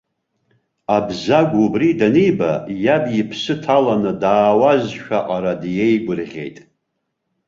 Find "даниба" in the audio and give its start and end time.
1.99-2.51